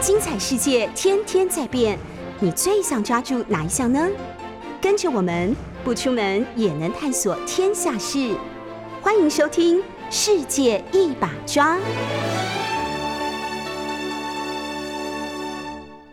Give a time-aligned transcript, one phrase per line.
[0.00, 1.98] 精彩世界天天在变，
[2.38, 4.08] 你最想抓住哪一项呢？
[4.80, 8.34] 跟着我们不出门也能探索天下事，
[9.02, 9.76] 欢迎收听
[10.10, 11.76] 《世界一把抓》。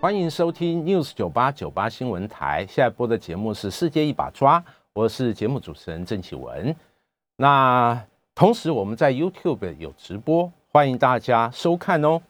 [0.01, 4.59] 欢迎收听 News 九八九八新闻台，现在播的节目是《世界一把抓》，
[4.91, 6.75] 我是节目主持人郑启文。
[7.38, 7.97] 那
[8.35, 12.21] 同时我们在 YouTube 有直播，欢迎大家收看哦。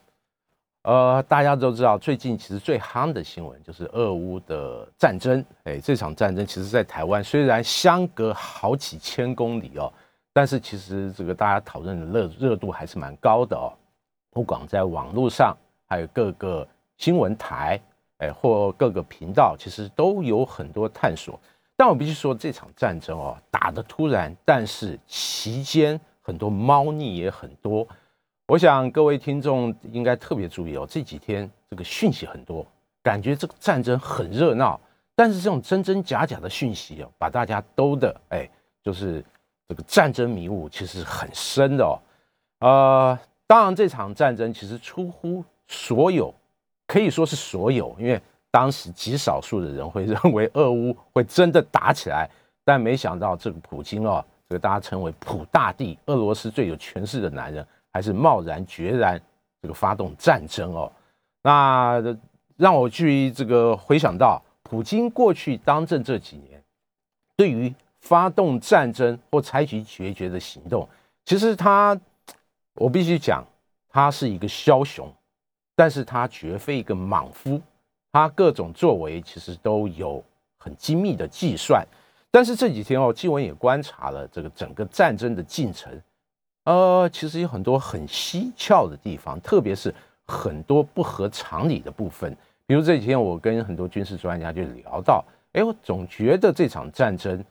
[0.88, 5.44] 呃，大家都知道，最近其实最夯的新闻就是俄乌的战争。
[5.64, 9.92] 哎，这场战争其实，在台湾虽然相隔好几千公里哦，
[10.32, 13.70] 但是其实这个大家讨论的热热度还是蛮高的哦。
[14.30, 15.54] 不管在网络上，
[15.86, 16.66] 还有各个
[16.96, 17.78] 新闻台，
[18.20, 21.38] 哎，或各个频道，其实都有很多探索。
[21.76, 27.86] 但我必须说，这场战争哦，打得突然，但是期间很多猫腻也很多。
[28.48, 32.66] 我想各位听众应该特别注意哦，这几天这个讯息很多，
[33.02, 34.80] 感觉这个战争很热闹，
[35.14, 38.48] 但是这种真真假假的讯息哦，把大家兜的哎，
[38.82, 39.22] 就是
[39.68, 42.00] 这个战争迷雾其实很深的哦。
[42.60, 46.34] 呃，当然这场战争其实出乎所有，
[46.86, 48.18] 可以说是所有，因为
[48.50, 52.26] 当时极少数的人会 认为俄乌会真的打起来，
[52.64, 57.66] 但没想到这个普京哦，这个大家称为普大帝，俄罗斯最有权势的男人。
[57.98, 59.20] 还是贸然决然
[59.60, 60.92] 这个发动战争哦，
[61.42, 62.00] 那
[62.56, 66.62] 让我去这个回想到普京过去当政这几年，
[67.36, 70.88] 对于发动战争或采取决绝的行动，
[71.24, 71.98] 其实他
[72.74, 73.44] 我必须讲，
[73.88, 75.12] 他是一个枭雄，
[75.74, 77.60] 但是他绝非一个莽夫，
[78.12, 80.22] 他各种作为其实都有
[80.56, 81.84] 很精密的计算。
[82.30, 86.00] 但是这几天哦，纪文也观察了这个整个战争的进程。
[86.68, 89.94] 呃，其实有很多很蹊跷的地方，特别是
[90.26, 92.36] 很多不合常理的部分。
[92.66, 95.24] 比如这几天我跟很多军事专家就聊到，
[95.54, 97.42] 哎，我总觉得这场战争，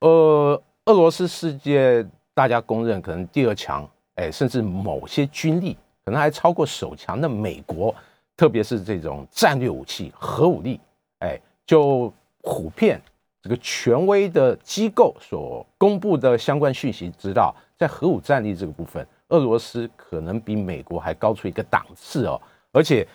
[0.00, 7.94] 呃，俄罗斯世界大家公认可能第二强，哎，甚至某些军力可能还超过首强的美国，
[8.36, 10.78] 特别是这种战略武器核武力，
[11.20, 13.00] 哎，就普遍
[13.40, 17.56] 这个权威的机构所公布的相关讯息知道。
[17.76, 22.40] 在核武战力这个部分，俄罗斯可能比美国还高出一个档次哦，
[22.72, 23.06] 而且，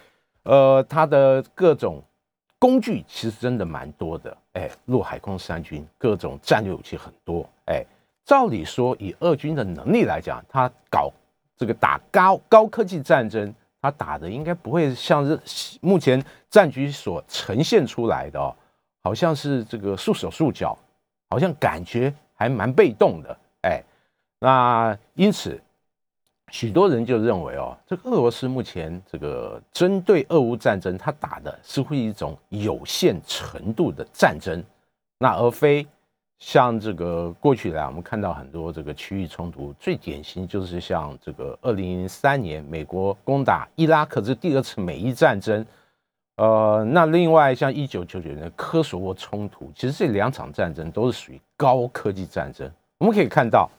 [0.44, 2.00] 呃，它的各种
[2.60, 7.84] 工具其实真的蛮多的，哎，陆海空三军各种战略武器很多，哎，
[8.24, 11.12] 照理说以俄军的能力来讲，他搞
[11.58, 13.52] 这个打高高科技战争，
[13.82, 18.56] 他打的应该不会像是目前战局所呈现出来的哦，
[19.02, 20.78] 好像是这个束手束脚，
[21.32, 23.82] 好像感觉还蛮被动的，哎。
[24.44, 25.62] 那因此，
[26.50, 34.64] 许多人就认为哦，这个俄罗斯目前这个针对俄乌战争，他打的似乎一种有限程度的战争，
[35.20, 35.86] 那而非
[36.40, 45.64] 像这个过去来我们看到很多这个区域冲突，最典型就是像这个二零零三年美国攻打伊拉克这第二次美伊战争，
[46.38, 53.70] 呃，那另外像一九九九年科索沃冲突，其实这两场战争都是属于高科技战争，我们可以看到。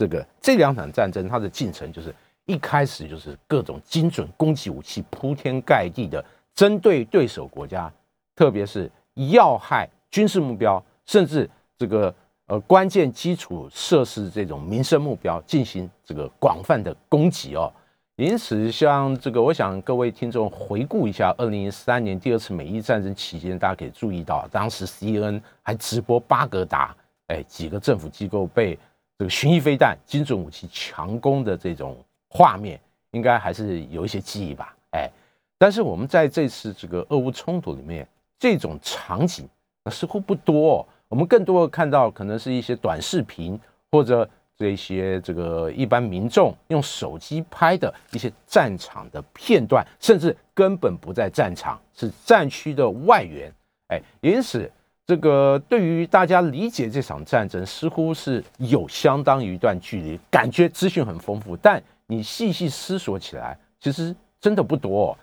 [0.00, 2.14] 这个这两场战争，它的进程就是
[2.46, 6.24] 一开始就是各种精准攻击武器铺天盖地的
[6.54, 7.92] 针对对手国家，
[8.34, 8.90] 特别是
[9.30, 11.46] 要害军事目标，甚至
[11.76, 12.14] 这个
[12.46, 17.70] 呃关键基础设施这种民生目标进行这个广泛的攻击哦。
[18.16, 26.96] 因此，像这个，我想各位听众回顾一下，二零零三年第二次美伊战争期间，大家可以注意到，当时 C N 还直播巴格达，
[27.26, 28.78] 哎，几个政府机构被。
[29.20, 31.94] 这个巡弋飞弹、精准武器强攻的这种
[32.30, 34.74] 画面，应该还是有一些记忆吧？
[34.92, 35.10] 哎，
[35.58, 39.46] 但是我们在这次这个俄乌冲突里面，这种场景
[39.84, 40.88] 那似乎不多。
[41.08, 43.60] 我们更多的看到，可能是一些短视频
[43.90, 44.26] 或者
[44.56, 53.52] 这些这个一般民众用手机拍的一些战场的片段，甚至根本不在战场，是战区的外援。
[53.88, 54.72] 哎，因此。
[55.10, 65.18] 这个对于大家理解这场战争，似乎是有相当一段距离，感觉资讯很丰富，但你细细思索起来，其实真的不多。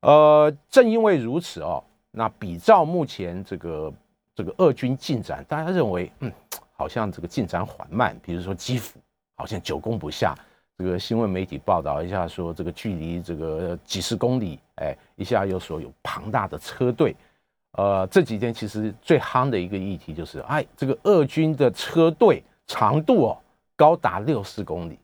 [0.00, 3.92] 呃，正因为如此哦，那比照目前这个
[4.34, 6.32] 这个俄军进展，大家认为，嗯，
[6.74, 8.18] 好像这个进展缓慢。
[8.22, 8.98] 比如说基辅，
[9.36, 10.34] 好像久攻不下。
[10.78, 17.14] 这个新闻媒体报道一下说，这个距离这个几十公里，哎，一下又说有庞大的车队。
[17.76, 23.38] 呃，这几天其实最夯的一个议题就是，哎，这个俄军的车队长度哦，
[23.76, 24.98] 高达六十公里，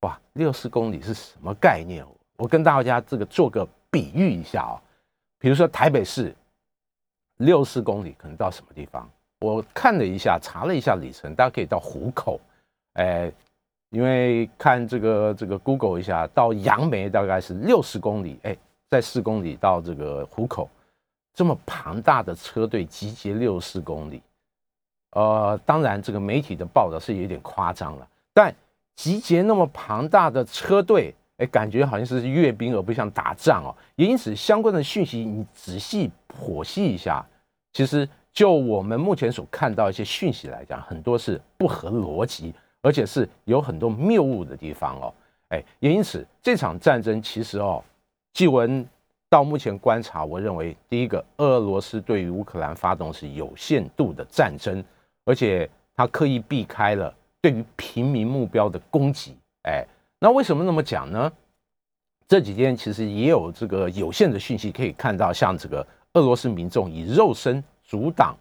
[0.00, 2.04] 哇，六十公里是什么概念？
[2.36, 4.80] 我跟大家这个做个比喻一下啊，
[5.38, 6.34] 比如说台北市
[7.36, 9.08] 六十公里可能到什么地方？
[9.40, 12.40] 我看了一下，查了一下里程，大家可以到湖口，
[12.94, 13.30] 哎，
[13.90, 18.56] 因为看这个这个 Google 一下，到杨梅大概是六十公里，哎，
[18.88, 20.70] 在四公里到这个湖口，
[21.34, 24.22] 这么庞大的车队集结六十公里，
[25.10, 28.54] 呃，当然这个媒体的报道是有点夸张了，但
[28.96, 37.24] 集结那么庞大的车队，哎，感觉好像是阅兵而不像打仗哦，也因此相关的讯息你仔细剖析一下，
[37.72, 38.08] 其实。
[38.34, 42.52] 就我们目前所看到一些讯息来讲，很多是不合逻辑，
[42.82, 45.14] 而且是有很多谬误的地方哦。
[45.50, 47.80] 哎，也因此这场战争其实哦，
[48.32, 48.84] 纪文
[49.34, 54.84] 到目前观察，我认为第一个，俄罗斯对于乌克兰发动是有限度的战争，
[55.24, 59.34] 而且他刻意避开了对于平民目标的攻击。
[59.64, 59.84] 哎，
[60.20, 61.32] 那为什么那么讲呢？
[62.28, 67.62] 这几天其实也有这个有限的讯息可以看到，像这个俄罗斯民众以肉身。
[67.86, 68.34] 阻挡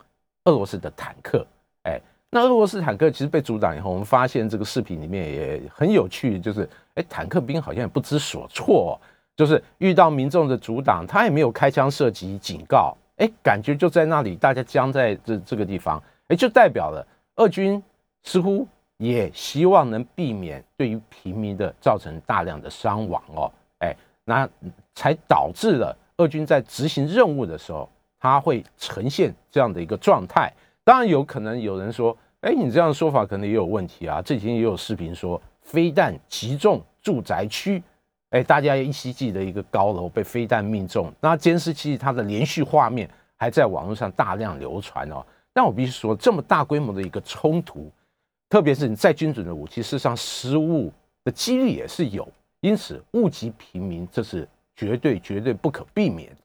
[0.46, 1.46] 俄罗斯的坦克，
[1.84, 2.00] 哎，
[2.30, 8.98] 那俄罗斯坦克其实被阻挡以后，我们发现这个视频里面也很有趣，就是哎，坦克兵好像也不知所措，
[9.36, 17.82] 就是遇到民众的阻挡，他也没有开枪射击警告，哎，感觉就在那里，大家僵在这这个地方，哎，就代表了俄军
[18.24, 24.48] 似乎也希望能避免对于平民的造成大量的伤亡哦，哎，那
[24.94, 27.90] 才导致了俄军在执行任务的时候。
[28.26, 30.50] 他会呈现这样的一个状态，
[30.86, 34.22] 当然有可能有人说，哎，你这样的说法可能也有问题啊。
[34.22, 37.84] 这几天也有视频说，飞弹击中住宅区，
[38.34, 43.08] 哎，大家依稀记得一个高楼被飞弹命中，那监视器它的连续画面
[43.38, 45.24] 还在网络上大量流传哦。
[45.54, 47.92] 但我必须说，这么大规模的一个冲突，
[48.50, 50.92] 特别是你再精准的武器，事实上失误
[51.24, 52.28] 的几率也是有，
[52.62, 56.36] 因此误及平民，这是绝对绝对不可避免。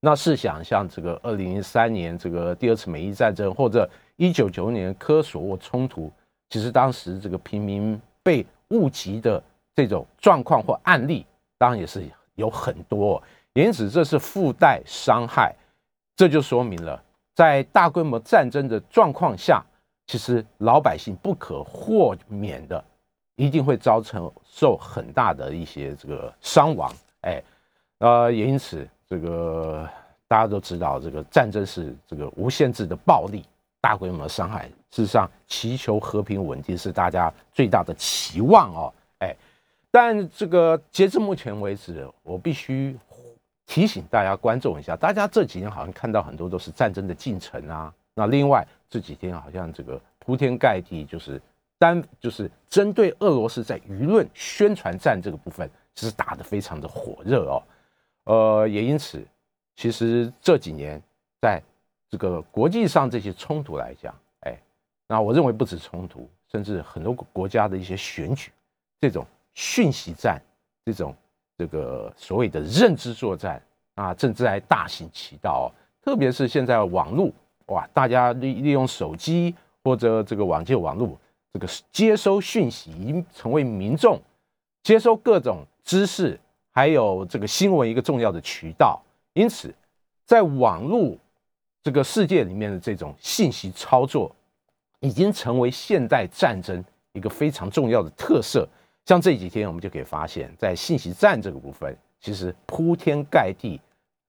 [0.00, 6.12] 那试想，像这个二零零三年这个第二次美伊战争，或者一九九年科索沃冲突，
[6.50, 9.42] 其实当时这个平民被误击的
[9.74, 11.26] 这种状况或案例，
[11.58, 13.22] 当然也是有很多。
[13.52, 15.54] 因此，这是附带伤害，
[16.16, 17.02] 这就说明了，
[17.34, 19.64] 在大规模战争的状况下，
[20.06, 22.82] 其实老百姓不可豁免的，
[23.36, 26.92] 一定会造成受很大的一些这个伤亡。
[27.22, 27.42] 哎，
[27.98, 28.88] 呃，也因此。
[29.10, 29.90] 这个
[30.28, 33.44] 大家都知道，这个战争是这个无限制的暴力、
[33.80, 34.68] 大规模的伤害。
[34.92, 38.94] 事实上，祈求和平稳定是大家最大的期望哦。
[39.18, 39.34] 哎，
[39.90, 42.96] 但这个截至目前为止，我必须
[43.66, 47.92] 提醒大家、观众一下，大家这几年好像看到很多都是战争的进程啊。
[48.14, 51.40] 那另外这几天好像这个铺天盖地，就是
[51.78, 57.62] 单就是针对俄罗斯在舆论宣传战这个部分，其实打得非常的火热哦。
[58.24, 59.24] 呃，也因此，
[59.76, 61.00] 其实这几年
[61.40, 61.62] 在
[62.08, 64.56] 这个国际上这些冲突来讲，哎，
[65.08, 68.52] 那我认为不止冲突，甚至很多国家的一些选举，
[69.00, 69.26] 这种
[69.60, 70.40] 讯息战，
[70.86, 71.14] 这种
[71.58, 73.62] 这个所谓的认知作战
[73.94, 75.70] 啊，正在大行其道。
[76.02, 77.30] 特别是现在网络，
[77.66, 79.54] 哇，大家利利用手机
[79.84, 81.14] 或者这个网际网络，
[81.52, 84.18] 这个接收讯息已经成为民众
[84.82, 86.40] 接收各种知识。
[86.72, 88.98] 还有这个新闻一个重要的渠道，
[89.34, 89.74] 因此，
[90.24, 91.14] 在网络
[91.82, 94.34] 这个世界里面的这种信息操作，
[95.00, 98.66] 已经成为现代战争一个非常重要的特色。
[99.10, 103.80] 像这几天，我们就可以发现，在信息战这个部分，其实铺天盖地，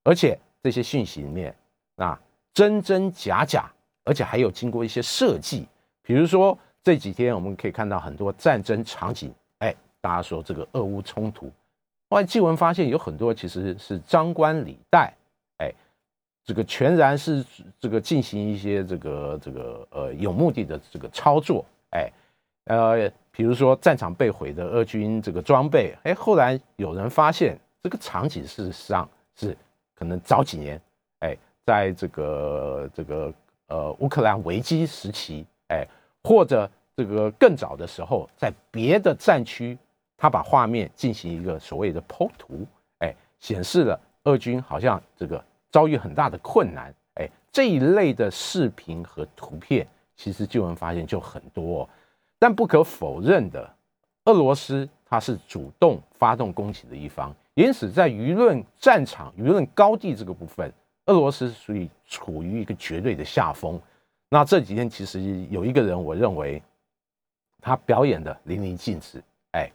[0.04, 1.56] 而且这些讯息里面
[1.98, 2.20] 啊，
[2.52, 3.72] 真真假假，
[4.06, 5.68] 而且还有经过一些设计。
[6.02, 9.72] 比如说这几天，我们可以看到很多战争场景，哎，
[10.02, 11.46] 大家说这个俄乌冲突。
[12.10, 15.14] 后来纪文发现有很多其实是张冠李戴，
[15.60, 15.72] 哎，
[16.44, 17.46] 这个全然是
[17.80, 22.12] 这个进行一些这个这个呃有目的的这个操作，哎，
[22.66, 29.56] 呃，比如说战场被毁的俄军这个装备，哎，后来有人发现这个场景事实上是
[29.96, 30.82] 可能早几年，
[31.20, 31.36] 哎，
[31.66, 33.34] 在这个这个
[33.68, 35.88] 呃乌克兰危机时期，哎，
[36.24, 39.78] 或者这个更早的时候，在别的战区。
[40.24, 42.64] 他把画面进行一个所谓的剖图，
[43.00, 51.90] 哎，显示了俄军好像这个遭遇很大的困难，哎，这一类的视频和图片，其实就能发现就很多。
[52.42, 53.72] 但不可否认的，
[54.26, 60.74] 俄罗斯它是主动发动攻击的一方，因此在舆论战场、舆论高地这个部分，
[61.06, 63.80] 俄罗斯属于处于一个绝对的下风。
[64.28, 65.22] 那这几天其实
[65.52, 66.60] 有一个人，我认为
[67.62, 69.22] 他表演的淋漓尽致，
[69.52, 69.72] 哎。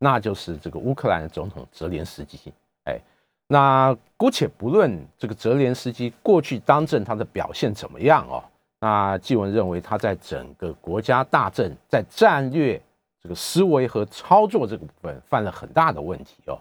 [0.00, 2.38] 那就是这个乌克兰的总统泽连斯基，
[2.84, 3.00] 哎，
[3.48, 8.44] 那姑且不论这个泽连斯基过去当政他的表现怎么样哦，
[8.80, 12.80] 那纪文认为他在整个国家大政在战略
[13.20, 16.58] 这个思维和操作这个部分犯了很大的问题哦。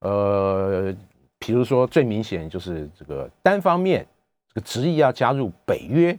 [0.00, 0.94] 呃，
[1.38, 4.06] 比如说最明显就是这个单方面
[4.48, 6.18] 这个执意要加入北约，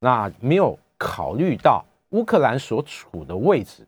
[0.00, 3.86] 那没有考虑到乌克兰所处的位置，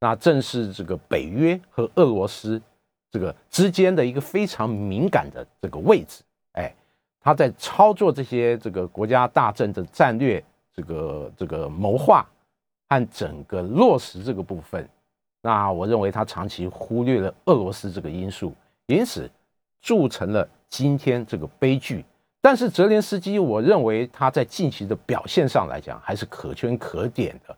[0.00, 2.60] 那正是这个北约和俄罗斯。
[3.10, 6.24] 这个之间的一个非常敏感的这个位置，
[6.54, 6.74] 哎，
[7.24, 12.22] 他在操作这些这个国家大政的战略，这个这个谋划
[12.90, 14.86] 和整个落实这个部分，
[15.40, 18.52] 那我认为他长期忽略了俄罗斯这个因素，
[18.84, 19.30] 因此
[19.80, 22.04] 铸成了今天这个悲剧。
[22.42, 27.56] 但是泽连斯基，我认为他在近期的表现上来讲还是可圈可点的，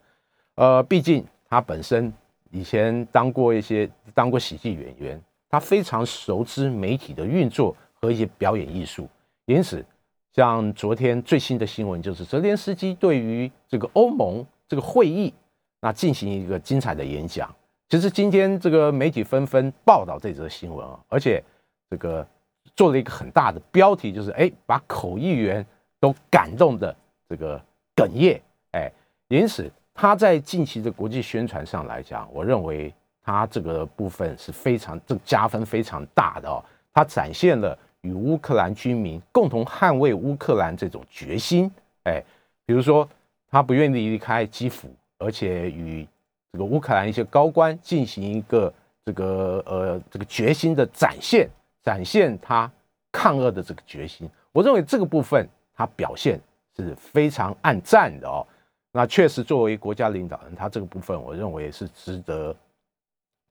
[0.54, 2.12] 呃，毕竟他本身
[2.52, 5.20] 以前当过一些当过喜剧演员。
[5.48, 9.08] 他非常熟知媒体的运作和一些表演艺术，
[9.46, 9.84] 因此，
[10.32, 15.32] 像昨天最新的新闻就是泽连斯基对于这个欧盟这个会议，
[15.80, 17.52] 那进行一个精彩的演讲。
[17.88, 21.42] 其实今天这个媒体纷纷报道这则新闻啊，而且
[21.88, 22.26] 这个
[22.74, 25.64] 做了一个很大的标题，就是哎，把口译员
[25.98, 26.94] 都感动的
[27.28, 27.58] 这个
[27.94, 28.40] 哽咽，
[28.72, 28.92] 哎，
[29.28, 32.94] 因此他在近期的国际宣传上来讲，我认为。
[33.28, 36.62] 他这个部分是非常这加分非常大的哦，
[36.94, 37.76] 他展现了
[38.06, 41.70] 与乌克兰军民共同捍卫乌克兰这种决心。
[42.04, 42.22] 哎，
[42.64, 43.08] 比如说
[43.50, 46.06] 他不愿意离开基辅，而且与
[46.52, 48.72] 这个乌克兰一些高官进行一个
[49.04, 51.48] 这个呃这个决心的展现，
[51.82, 52.70] 展现他
[53.10, 54.28] 抗俄的这个决心。
[54.52, 56.40] 我认为这个部分他表现
[56.76, 58.46] 是非常暗赞的哦。
[58.92, 62.54] 那确实作为国家领导人，他这个部分我认为是值得。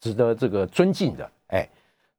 [0.01, 1.67] 值得这个尊敬的，哎，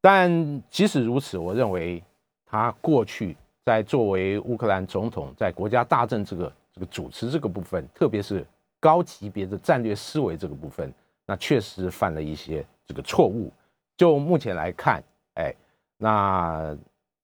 [0.01, 2.03] 但即使如此，我认为
[2.47, 8.47] 他过去在作为乌克兰总统，在国家大政这个这个主持这个部分，特别是
[8.81, 10.93] 高级别的战略思维这个部分，
[11.27, 13.53] 那确实犯了一些这个错误。
[13.97, 15.03] 就目前来看，
[15.35, 15.55] 哎，
[15.99, 16.77] 那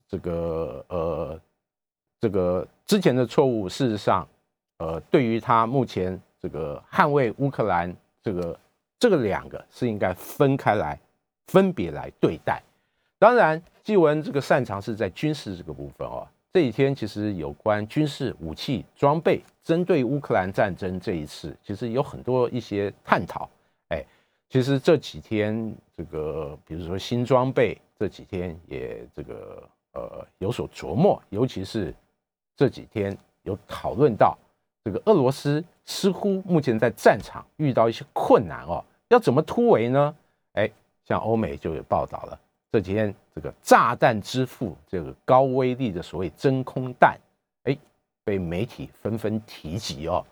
[0.09, 1.41] 这个呃，
[2.21, 4.29] 这个之前的错误，事实上，
[4.79, 8.59] 呃，对于他目前这个捍卫乌克兰这个。
[9.03, 10.97] 这个两个是应该分开来，
[11.49, 12.63] 分别来对待。
[13.23, 16.27] 当然，纪文这个擅长是在军事这个部分哦。
[16.53, 23.49] 这几天其实有关军事武器装备，针对乌克兰战争这一次，其实有很多一些探讨。
[23.91, 24.05] 哎，
[24.49, 29.63] 其实这几天这个，比如说新装备，这几天也这个
[29.93, 31.95] 呃有所琢磨，尤其是
[32.57, 34.37] 这几天有讨论到
[34.83, 38.85] 这个俄罗斯似乎目前在战场遇到一些困难哦。
[39.11, 40.13] 要怎么突围呢？
[40.55, 40.69] 哎，
[41.05, 42.41] 像欧美就有报道了，
[42.73, 47.19] 这几天这个炸弹之父，这个高威力的所谓真空弹，
[47.65, 47.77] 哎，
[48.25, 50.25] 被媒体纷纷提及哦。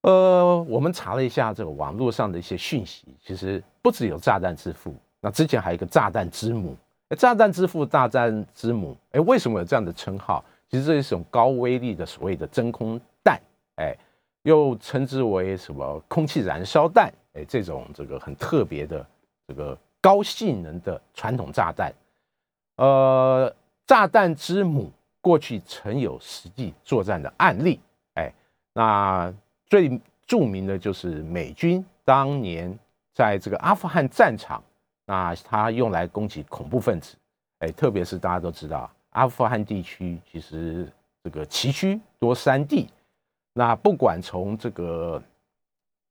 [0.00, 6.76] 呃，我们查了一下这个网络上的一些讯息，其实不只有炸弹之父，那之前还有一个炸弹之母。
[7.16, 10.44] 炸弹之父、炸弹之母，哎，为什么有这样的称号？
[10.68, 13.40] 其实这是一种高威力的所谓的真空弹，
[13.76, 13.94] 哎，
[14.42, 17.12] 又称之为什么空气燃烧弹。
[17.34, 19.06] 哎，这种这个很特别的
[19.46, 21.94] 这个高性能的传统炸弹，
[22.76, 23.54] 呃，
[23.86, 24.90] 炸弹之母
[25.20, 27.80] 过去曾有实际作战的案例。
[28.16, 28.30] 哎，
[28.74, 29.32] 那
[29.64, 32.76] 最著名的就是美军当年
[33.14, 34.60] 在这个阿富汗战场，
[35.06, 37.16] 那它用来攻击恐怖分子。
[37.60, 40.92] 哎，特别是大家都知道，阿富汗地区其实
[41.22, 42.90] 这个崎岖多山地，
[43.52, 45.22] 那不管从这个。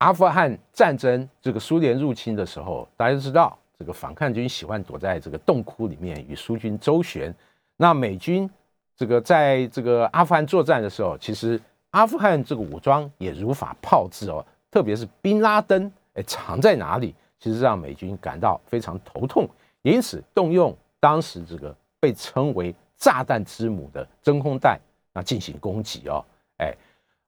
[0.02, 7.34] 阿富汗战争，这个苏联入侵的时候，大家都知道，这个反抗军喜欢躲在这个洞窟里面与苏军周旋。
[7.78, 8.48] 那美军
[8.96, 11.60] 这个在这个阿富汗作战的时候，其实
[11.90, 19.50] 阿富汗这个武装也如法炮制哦，特别是宾拉登，哎，藏在哪里，其实让美军感到非常头痛，
[19.82, 24.80] 因此动用当时这个被称为“炸弹之母”的真空弹，
[25.12, 26.24] 那进行攻击哦，
[26.58, 26.72] 哎，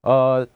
[0.01, 0.48] 呃，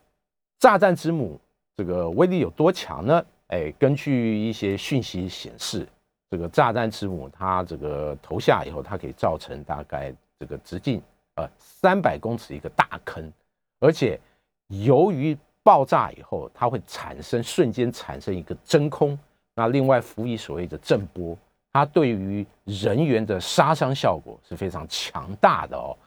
[0.60, 1.40] 炸弹之母。
[1.80, 3.24] 这个威力有多强呢？
[3.48, 5.88] 哎，根据一些讯息显示，
[6.30, 11.02] 这个炸弹之母它这个投下以后，它可以造成大概这个直径
[11.36, 13.32] 呃三百公尺一个大坑，
[13.80, 14.20] 而且
[14.68, 19.18] 由于爆炸以后，它会产生瞬间产生一个真空，
[19.56, 21.38] 那另外辅以所谓的震波，
[21.72, 25.98] 它对于人员的杀伤效果是非常强大的哦。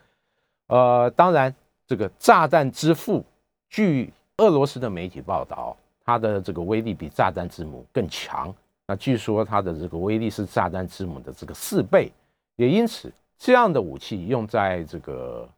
[0.66, 1.54] 呃，当然
[1.86, 3.24] 这个炸弹之父
[3.68, 4.12] 据。
[4.36, 5.76] 俄罗斯的媒体报道，
[6.10, 8.52] 它的这个威力比炸弹之母更强。
[8.88, 12.10] 那据说它的这个威力是炸弹之母的这个四倍，
[12.56, 15.48] 也因此这样的武器用在这个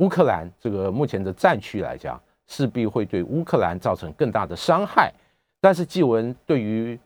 [0.00, 5.10] 乌克兰这个目前的战区来讲，势必会对乌克兰造成更大的伤害。
[5.62, 6.98] 但是，纪文对于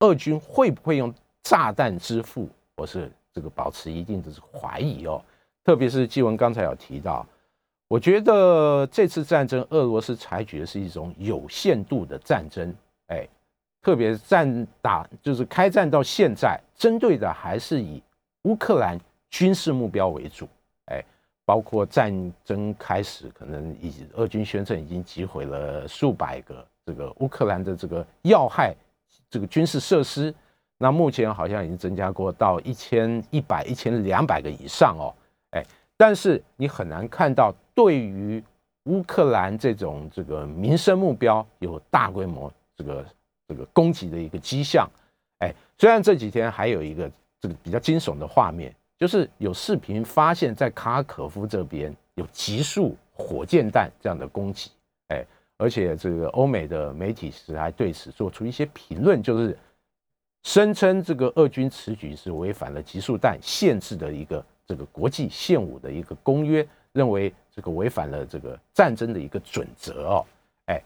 [0.00, 2.46] 俄军会不会用炸弹支付，
[2.76, 5.24] 我是这个保持一定的怀疑哦。
[5.64, 7.26] 特别是纪文刚才有提到，
[7.88, 12.74] 我觉得这次战争俄罗斯采取的是一种有限度的战争，
[13.08, 13.26] 哎，
[13.82, 18.02] 特别战打就是开战到现在，针对的还是以
[18.42, 18.98] 乌克兰。
[19.30, 20.46] 军事目标为主，
[20.84, 21.04] 哎，
[21.44, 28.72] 包括战争开始，可能已俄军宣称已经击毁了数百个这个乌克兰的这个要害
[29.28, 30.32] 这个军事设施，
[30.78, 35.12] 那目前好像已经增加过到一千一百、一千两百个以上哦，
[35.96, 38.42] 但是你很难看到对于
[38.84, 43.06] 乌克兰这种这个民生目标有大规模这个
[43.48, 44.88] 这个攻击的一个迹象，
[45.38, 47.10] 哎，虽然这几天还有一个
[47.40, 48.74] 这个比较惊悚的画面。
[48.96, 54.70] 就是有视频发现，在卡可夫这边有极速火箭弹这样的攻击，
[55.08, 55.22] 哎，
[55.58, 59.58] 而且这个欧美的媒体是还对此做出一些评论，就是
[60.44, 70.26] 声称这个俄军此举是违反了极速弹限制的一个这个国际现武的一个公约，认为这个违反了这个战争的一个准则哦，
[70.66, 70.82] 哎，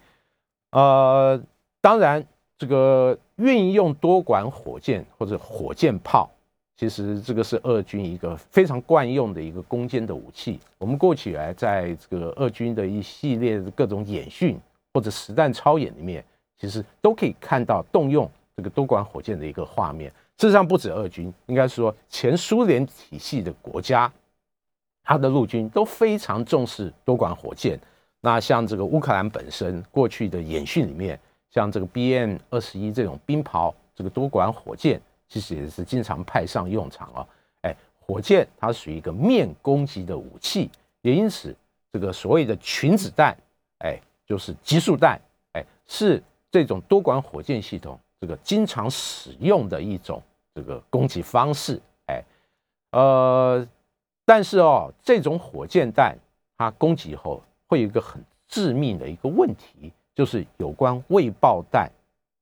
[0.70, 1.40] 呃，
[1.80, 2.24] 当然
[2.56, 6.30] 这个运用多管火箭或者火箭炮。
[6.76, 10.60] 其实这个是俄军一个非常惯用的一个攻坚的武器。
[10.78, 14.56] 我们过去来在这个俄军的一系列各种演训
[14.94, 16.24] 或者实弹操演里面，
[16.56, 20.12] 其实都可以看到动用这个多管火箭的一个画面。
[20.38, 24.10] 事实上，不止俄军，应该说前苏联体系的国家，
[25.02, 27.78] 它的陆军都非常重视多管火箭。
[28.20, 34.98] 那像这个乌克兰本身过去的演训里面，像这个 BM 二十一这种冰雹这个多管火箭。
[35.30, 37.20] 其实也是经常派上用场啊！
[37.60, 40.70] 哎，火箭它属于一个面攻击的武器，
[41.02, 41.54] 也因此
[41.92, 43.36] 这个所谓的群子弹，
[43.80, 45.20] 哎，就是极速弹，
[45.52, 50.22] 哎，是这种多管火箭系统这个经常使用的一种
[50.54, 52.22] 这个攻击方式，哎，
[52.90, 53.66] 呃，
[54.24, 56.16] 但是哦，这种火箭弹
[56.56, 61.90] 它攻击以后会有一个很致命的一个问题，就是有关未爆弹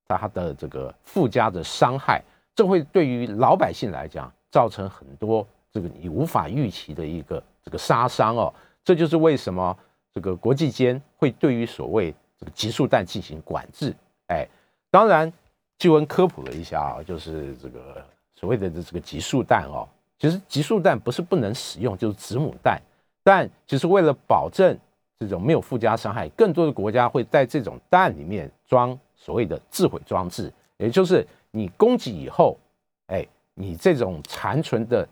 [0.08, 2.22] 它的这个附加的伤害。
[2.54, 9.76] 这会对于老百姓来讲造成很多这个你无法预期的一个这个杀伤哦，这就是为什么
[10.14, 13.94] 这个国际间会对于所谓这个极速弹进行管制。
[14.28, 14.48] 哎，
[14.90, 15.30] 当然，
[15.78, 22.80] 据文科普了一下啊，就是这个所谓的这个极速弹哦，其实极速弹不是不能使用，就是子母弹，
[23.22, 24.76] 但其实为了保证
[25.18, 31.26] 这种没有附加伤害，更多的国家会在这种弹里面装所谓的自毁装置，也就是。
[31.52, 32.58] 你攻击以后，
[33.06, 35.08] 哎，你这种残存的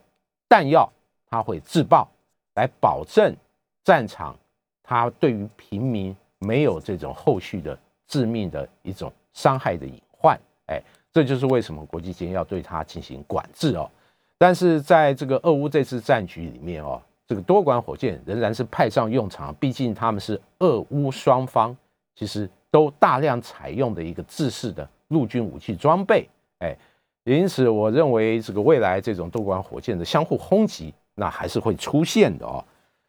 [0.47, 0.87] 弹药，
[1.31, 2.07] 它会自爆，
[2.55, 3.35] 来保证
[3.83, 4.37] 战场
[4.83, 10.39] 它对于平民没有这种后续的致命的一种伤害的隐患。
[10.67, 13.91] 哎，这就是为什么国际间要对它进行管制哦。
[14.39, 21.77] 但是在这个俄乌这次战局里面哦，这个多管火箭仍然是派上用场，毕竟他们是俄乌双方
[22.15, 26.29] 其实都大量采用的一个制式的陆军武器装备。
[26.59, 26.77] 哎，
[27.25, 32.65] 因此我认为这个未来这种多管火箭的相互轰击，那还是会出现的哦。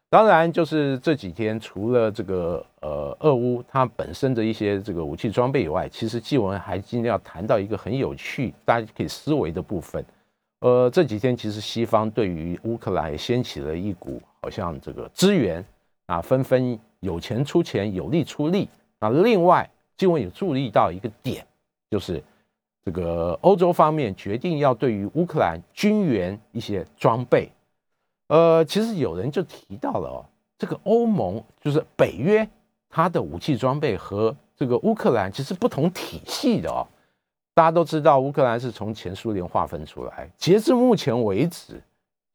[0.08, 10.04] 当然，就是这几天除了这个呃俄乌它本身的一些这个武器装备以外，其实纪文还今天要谈到一个很有趣，大家可以思维的部分。
[10.60, 15.64] 呃，这几天其实西方对于乌克兰也掀起了一股好像这个支援
[16.06, 18.68] 啊，纷纷有钱出钱，有力出力。
[19.00, 21.46] 那另外，纪文也注意到一个点，
[21.90, 22.22] 就是。
[22.84, 27.50] 这个欧洲方面决定要对于乌克兰军援一些装备，
[28.28, 30.26] 呃，其实有人就提到了哦，
[30.58, 32.48] 这个欧盟就是北约，
[32.88, 36.86] 它的武器装备和这个乌克兰其实不同体系的哦。
[37.54, 41.82] 大家都知道，乌克兰是从前苏联划分出来，截至目前为止，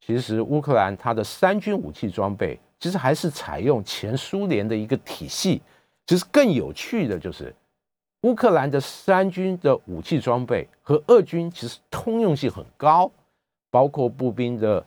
[0.00, 5.62] 其实乌克兰它的三军武器装备其实还是采用前苏联的一个体系。
[6.06, 7.54] 其实更有趣的就是。
[8.22, 13.10] 乌克兰的三军的武器装备和俄军其实通用性很高，
[13.68, 14.86] 包括步兵的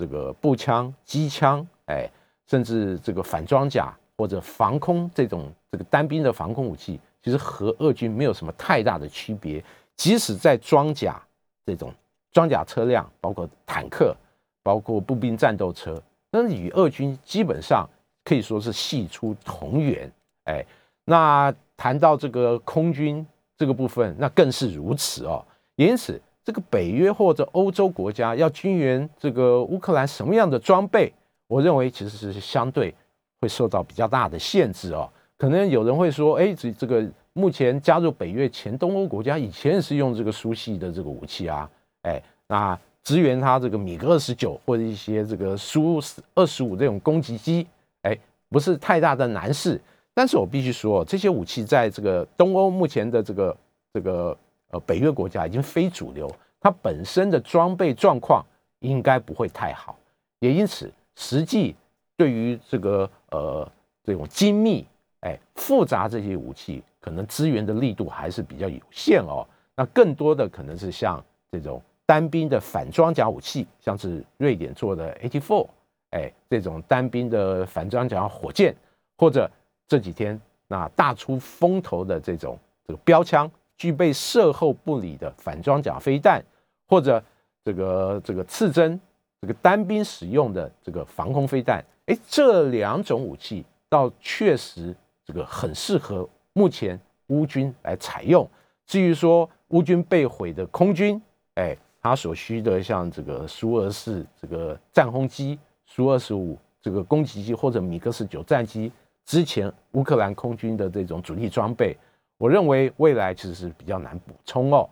[0.00, 2.10] 这个步枪、机枪，哎，
[2.48, 9.62] 甚至这个反装甲或者防空这种这个单兵的防空武器，其实和俄军没有什么太大的区别。
[9.94, 11.20] 即使在装甲
[11.66, 11.92] 这种
[12.32, 14.16] 装甲车辆，包括坦克、
[14.62, 17.86] 包括步兵战斗车，那与俄军基本上
[18.24, 20.10] 可以说是系出同源，
[20.44, 20.64] 哎，
[21.04, 21.54] 那。
[21.82, 25.42] 谈到这个空军这个部分，那更是如此哦。
[25.76, 31.12] 因此，这个北约或者欧洲国家要军援这个乌克兰什么样的装备，
[31.46, 32.94] 我认为其实是相对
[33.40, 35.08] 会受到比较大的限制哦。
[35.36, 41.70] 可能有人会说，哎，这这个目前加入北约前东欧国家以前也是用这个苏系的这个武器啊，
[42.02, 46.00] 哎，那支援他这个米格二十九或者一些这个苏
[46.34, 47.66] 二十五这种攻击机，
[48.02, 48.16] 哎，
[48.48, 49.80] 不是太大的难事。
[50.12, 53.56] 但是我必须说，这些武器在这个东欧目前的这个
[53.94, 54.36] 这个
[54.70, 56.30] 呃北约国家已经非主流，
[56.60, 58.44] 它本身的装备状况
[58.80, 59.96] 应该不会太好，
[60.38, 61.74] 也因此实际
[62.16, 63.70] 对于这个呃
[64.04, 64.86] 这种精密。
[65.20, 69.46] 哎，复杂这些武器可能支援的力度还是比较有限哦。
[69.76, 75.68] 那更多的可能是像这种单兵的反装甲武器，像是瑞典做的 AT4，
[76.12, 78.74] 哎，这种单兵的反装甲火箭，
[79.18, 79.46] 或者
[79.86, 86.44] 这几天那大出风头的这种这个标枪，具备射后不理的反装甲飞弹，
[86.86, 87.24] 或者
[87.64, 89.00] 这个这个刺针
[89.40, 94.94] 这个单兵使用的这个防空飞弹，哎，这两种武器倒确实。
[95.22, 98.48] 这个很适合目前乌军来采用。
[98.84, 101.22] 至于说乌军被毁的空军，
[101.54, 108.90] 哎，他所需的像这个苏二四这个战轰机、苏二十五这个攻击机或者米格十九战机，
[109.24, 111.96] 之前乌克兰空军的这种主力装备，
[112.40, 114.88] 我认为未来其实是比较难补充哦。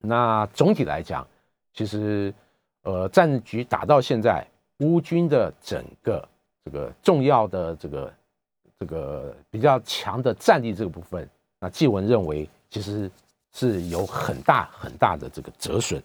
[0.00, 1.24] 那总体来讲，
[1.72, 2.34] 其实
[2.82, 4.44] 呃战局打到现在，
[4.78, 6.28] 乌军的整个
[6.64, 8.12] 这个重要的这个。
[8.78, 13.08] 这个比较强的战力这个部分，那纪文认为其实
[13.52, 16.02] 是有很大很大的这个折损。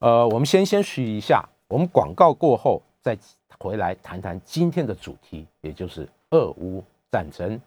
[0.00, 3.16] 呃，我们先先续一下，我们广告过后再
[3.60, 7.60] 回来谈谈今天的主题，也就是俄乌战争。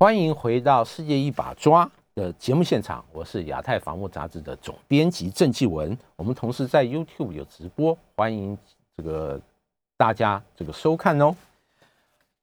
[0.00, 1.84] 欢迎回到《世界一把抓》
[2.14, 5.98] 的节目现场，我是亚太防务杂志的总编辑郑继文。
[6.14, 8.56] 我们同时在 YouTube 有直播，欢迎
[8.96, 9.40] 这个
[9.96, 11.34] 大家这个收看哦。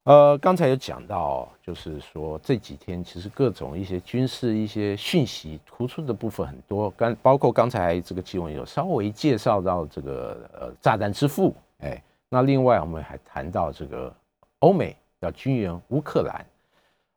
[0.03, 14.13] 呃，刚才有讲到，就是说这几天其实各种一些军事一些讯息突出的部分很多，刚包括刚才这个继文有稍微介绍到这个呃炸弹之父，哎，那另外我们还谈到这个
[14.59, 16.45] 欧美要军援乌克兰，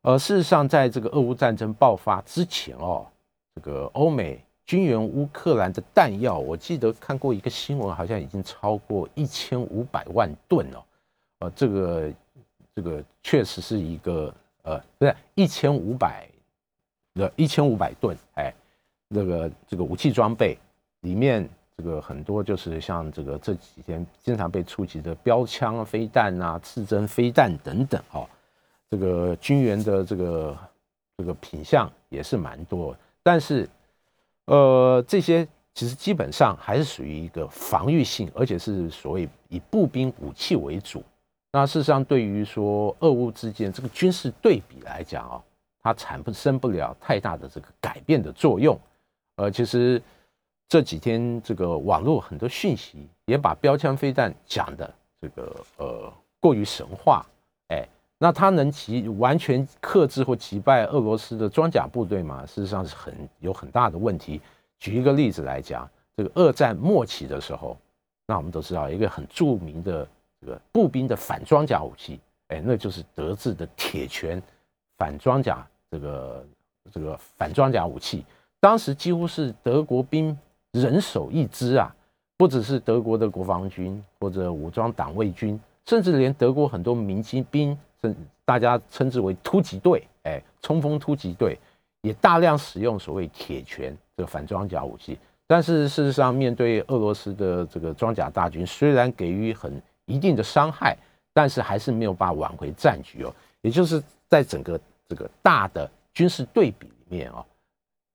[0.01, 3.05] 呃，事实上在这个俄乌战争爆发之前哦，
[3.55, 10.83] 这个欧美军援乌克兰的弹药，我记得看过一个新闻，好像已经超过一千五百万吨哦，
[11.39, 12.11] 呃，这个。
[12.75, 16.29] 这个确实是一个呃，不是一千五百
[17.15, 18.53] 的一千五百吨，哎，
[19.09, 20.57] 那个这个武器装备
[21.01, 28.25] 里面，这个很多就是像这个这几天经常被触及的标枪飞弹啊、刺针飞弹等等哦，
[28.89, 30.57] 这个军援的这个
[31.17, 33.69] 这个品相也是蛮多，但是
[34.45, 41.03] 呃，这些其实基本上还是属于一个防御性，而且是所谓以步兵武器为主。
[41.51, 45.41] 那事实上，对于说俄乌之间这个军事对比来讲啊，
[45.81, 48.79] 它产生不了太大的这个改变的作用。
[49.35, 50.01] 呃，其实
[50.67, 57.25] 这几天这个网络很多讯息也把标枪飞弹讲的这个呃过于神话。
[57.69, 57.87] 哎，
[58.19, 62.45] 那他能击完全克制或击败俄罗斯的装甲部队吗？
[62.45, 64.39] 事实上是很有很大的问题。
[64.77, 67.75] 举一个例子来讲，这个二战末期的时候，
[68.27, 70.07] 那我们都知道一个很著名的。
[70.41, 74.41] 这个步兵的反装甲武器，哎，那就是德制的铁拳
[74.97, 76.45] 反装甲，这个
[76.93, 78.23] 这个反装甲武器，
[78.57, 80.39] 当时几乎是德国兵
[80.71, 81.93] 人手一支啊，
[82.37, 91.57] 不只是德国的国防军或者武装党卫军，甚至连德国很多民兵兵，甚大家称之为突击队，哎，冲锋突击队
[92.01, 95.17] 也大量使用所谓铁拳这个反装甲武器。
[95.47, 100.95] 但是事实上，面对俄罗斯的这个装甲大军，虽然给予很一定的伤害，
[101.33, 103.33] 但是还是没有办法挽回战局哦。
[103.61, 107.43] 也就是在整个这个大的军事对比里面哦，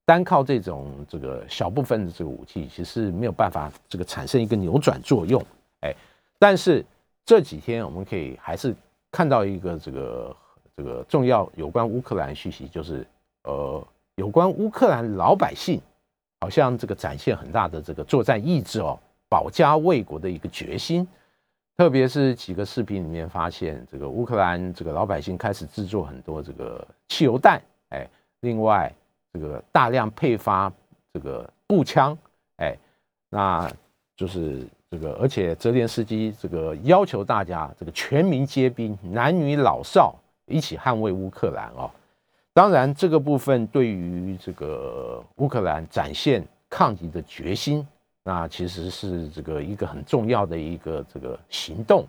[0.05, 5.43] 单靠这种这个小部分的这个武器，其实没有办法这个产生一个扭转作用。
[5.81, 5.93] 哎，
[6.39, 6.85] 但是
[7.25, 8.73] 这几天我们可以还是
[9.15, 10.35] 看到一个这个
[10.75, 13.07] 这个重要有关乌克兰讯息，就是
[13.43, 13.81] 呃，
[14.15, 15.79] 有关乌克兰老百姓
[16.41, 18.99] 好像这个展现很大的这个作战意志哦，
[19.29, 21.07] 保家卫国的一个决心。
[21.77, 28.05] 特别是几个视频里面发现，这个乌克兰这个老百姓开始制作很多这个汽油弹，哎，
[28.41, 28.93] 另外
[29.31, 30.69] 这个大量配发
[31.13, 32.17] 这个步枪，
[32.57, 32.77] 哎，
[33.29, 33.71] 那
[34.17, 41.91] 就是这个，而且泽连斯基这个要求大家这个全民皆兵，男女老少一起捍卫乌克兰哦。
[42.53, 47.85] 当然，这个部分对于这个乌克兰展现抗敌的决心，
[48.23, 52.07] 那其实是这个一个很重要的一个这个行动。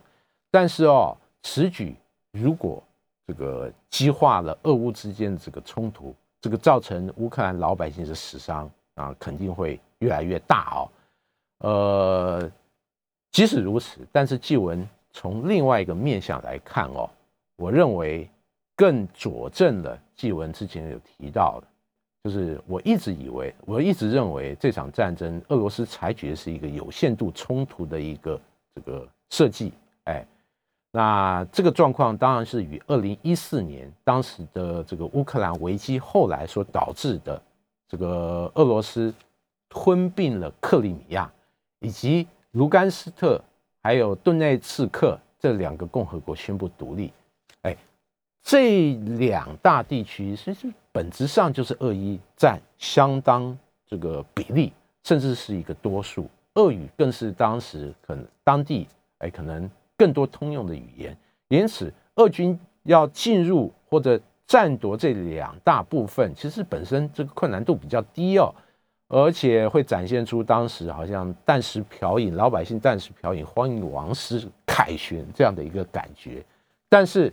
[0.53, 1.97] 但是哦，此举
[2.31, 2.81] 如果
[3.27, 10.89] 这个激化了俄乌之间的这个冲突，这个造成乌克兰老百姓的死伤啊，肯定会越来越大哦。
[11.59, 12.53] 呃，
[13.37, 17.07] 即使如此，但是纪文从另外一个面向来看哦，
[17.57, 18.27] 我认为
[18.75, 21.67] 更佐证了纪文之前有提到的，
[22.25, 28.41] 就是我一直以为，我一直认为这场战争俄罗斯采取的是一个有限度冲突的一个
[28.75, 30.25] 这个设计，哎，
[30.91, 37.43] 那这个状况当然是与二零一四年当时的这个乌克兰危机后来所导致的
[37.87, 39.13] 这个俄罗斯
[39.69, 41.31] 吞并了克里米亚。
[41.81, 43.39] 以及卢甘斯特
[43.83, 47.13] 还有顿内茨克这两个共和国宣布独立，
[47.61, 47.77] 哎，
[48.43, 54.73] 这两大地区其实本质上就是俄伊占相当这个比例，
[55.05, 56.27] 甚至是一个多数。
[56.55, 58.89] 俄语更是当时可能当地
[59.19, 61.15] 哎可能更多通用的语言，
[61.49, 68.55] 因此俄军要进入或者占夺这两大部分，其实本身这个困难度比较低哦。
[69.09, 76.45] 而且会展现出当时好像啖食瓢饮，老百姓啖食瓢饮，欢迎王师凯旋这样的一个感觉。
[76.89, 77.33] 但是，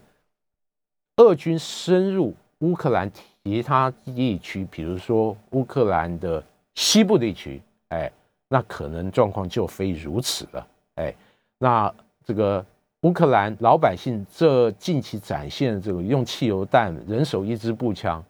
[1.18, 3.12] 俄军深入乌克兰
[3.44, 6.44] 其他地区，比如说乌克兰的
[6.76, 7.60] 西部地区，
[7.90, 8.12] 哎，
[8.48, 10.68] 那可能状况就非如此了。
[10.96, 11.14] 哎，
[11.58, 11.92] 那
[12.24, 12.64] 这个
[13.02, 18.24] 乌克兰老百姓这近期展现这个用汽油弹、人手一支步枪，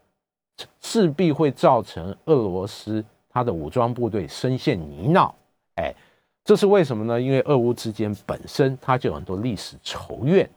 [0.81, 3.03] 势必会造成俄罗斯。
[3.33, 5.33] 他的武装部队深陷泥淖，
[5.75, 5.91] 哎，
[6.43, 7.19] 这是为什么呢？
[7.19, 10.47] 因为俄乌之间本身它就有很多历史仇怨。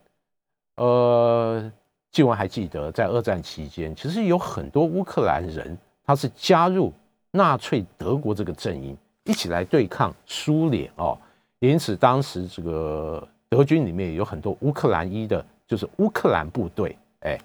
[0.77, 1.73] 呃，
[2.12, 6.93] 纪文还记得，在二战期间，其实有很多乌克兰人他是加入
[7.31, 11.17] 纳粹德国这个阵营，一起来对抗苏联哦。
[11.61, 17.39] 因此，当时这个德军里面有很多乌克兰裔的，就是乌克兰部队，哎，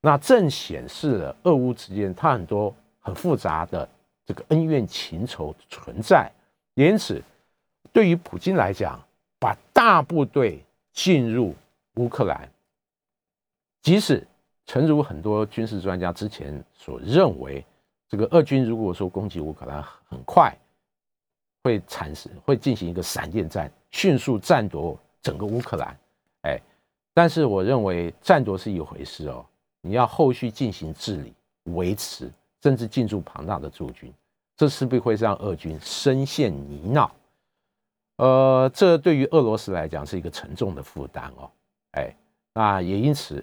[0.00, 3.88] 那正显示了俄乌之间它很多很复杂的。
[4.30, 6.30] 这个恩怨情仇存在，
[6.74, 7.20] 因此，
[7.92, 9.04] 对于普京来讲，
[9.40, 11.52] 把大部队进入
[11.96, 12.48] 乌克兰，
[13.82, 14.24] 即使
[14.66, 17.66] 诚如很多军事专家之前所认为，
[18.08, 20.56] 这个俄军如果说攻击乌克兰很快
[21.64, 25.98] 会产生，会进行一个闪电战，迅速占夺整个乌克兰，
[26.42, 26.56] 哎，
[27.12, 29.44] 但是我认为占夺是一回事哦，
[29.80, 32.30] 你要后续进行治理、维持，
[32.62, 34.14] 甚至进驻庞大的驻军。
[34.60, 37.08] 这势必会让俄军深陷泥淖，
[38.16, 41.50] 呃，这对于俄罗斯来讲是一个沉重的负担哦。
[41.92, 42.14] 哎，
[42.52, 43.42] 那也因此，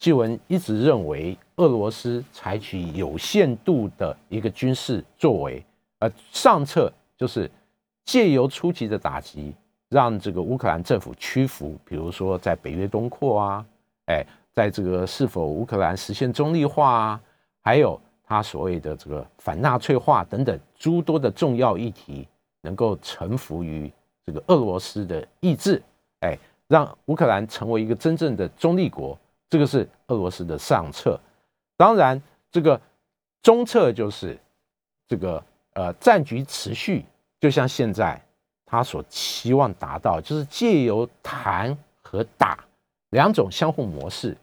[0.00, 5.64] 纪文一直认为，俄罗斯采取有限度的一个军事作为，
[6.00, 7.48] 呃，上策就是
[8.04, 9.54] 借由初级的打击，
[9.90, 13.64] 让这个乌克兰政府屈服，比如说在北约东扩啊，
[14.06, 17.20] 哎，在这个是否乌克兰实现中立化啊，
[17.60, 18.00] 还有。
[18.32, 22.26] 他所谓的这个反纳粹化等等诸多的重要议题，
[22.62, 23.92] 能够臣服于
[24.24, 25.82] 这个俄罗斯的意志，
[26.20, 29.18] 哎，让乌克兰成为一个真正的中立国，
[29.50, 31.20] 这个是俄罗斯的上策。
[31.76, 32.80] 当然，这个
[33.42, 34.38] 中策就是
[35.06, 37.04] 这个呃战局持续，
[37.38, 38.18] 就像现在
[38.64, 42.64] 他所期望达到，就是借由谈和打
[43.10, 44.34] 两种相互模式，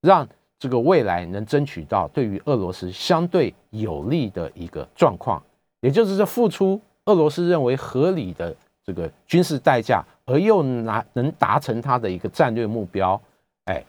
[0.00, 0.26] 让。
[0.64, 5.42] 这个未来能争取到对于俄罗斯相对有利的一个状况，
[5.82, 13.20] 也就是这付出俄罗斯认为合理的这个军事代价，而又拿能达成他的一个战略目标，
[13.66, 13.84] 哎，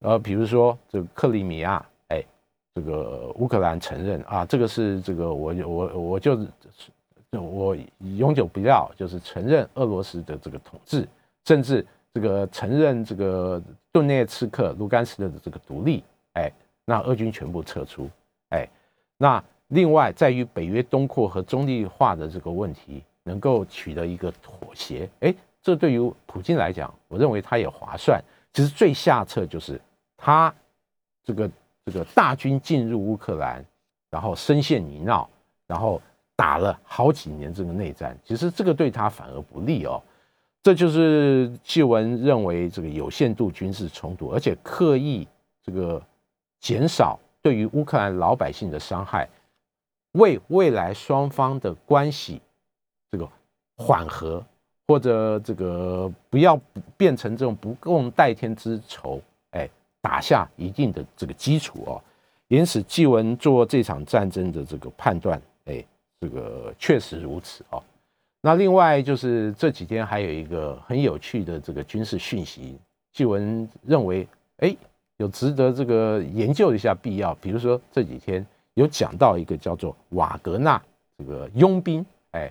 [0.00, 2.24] 呃，比如说这个克里米亚，哎，
[2.74, 6.46] 这个乌克兰承认啊，这个是这个我我我就
[7.32, 7.76] 我
[8.16, 11.06] 永久不要，就是承认俄罗斯的这个统治，
[11.44, 11.86] 甚至。
[12.16, 16.02] 这个承认这个顿涅茨克、卢甘斯克的这个独立，
[16.32, 16.50] 哎，
[16.86, 18.08] 那俄军全部撤出，
[18.48, 18.66] 哎，
[19.18, 28.18] 那另外在于北约东扩和中立化的这个问题能够取得一个妥协，哎，这对于普京来讲，我认为他也划算。
[28.54, 29.78] 其实最下策就是
[30.16, 30.54] 他
[31.22, 31.50] 这个
[31.84, 33.62] 这个大军进入乌克兰，
[34.10, 35.26] 然后深陷泥淖，
[35.66, 36.00] 然后
[36.34, 40.02] 打了好几年这个内战，其实这个对他反而不利哦。
[40.66, 45.24] 这就是谢文认为这个有限度军事冲突，而且刻意
[45.62, 46.02] 这个
[46.58, 49.28] 减少对于乌克兰老百姓的伤害，
[50.14, 52.42] 为未来双方的关系
[53.12, 53.28] 这个
[53.76, 54.44] 缓和
[54.88, 56.60] 或者这个不要
[56.96, 62.02] 变成这种不共戴天之仇，哎，打下一定的这个基础哦。
[62.48, 65.84] 因此，季文做这场战争的这个判断，哎，
[66.20, 67.80] 这个确实如此哦。
[68.46, 72.78] 那另外就是这几天还有一个很有趣的这个军事讯息，
[73.12, 74.24] 纪文认为，
[74.58, 74.76] 哎，
[75.16, 77.34] 有值得这个研究一下必要。
[77.40, 80.80] 比如说这几天有讲到一个叫做瓦格纳
[81.18, 82.48] 这个佣兵，哎，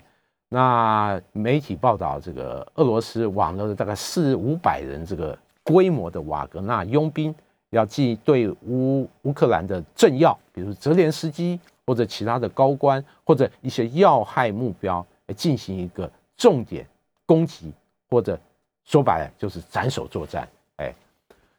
[0.50, 7.34] 那媒体报道这个俄罗斯网络大概四五百人这个规模的瓦格纳佣兵。
[7.70, 16.86] 要继对乌乌克兰的政要，比如泽连斯基或者其他的高官或者一些要害目标，进行一个重点
[17.24, 17.72] 攻击，
[18.08, 18.38] 或者
[18.84, 20.48] 说白了就是斩首作战。
[20.76, 20.94] 哎，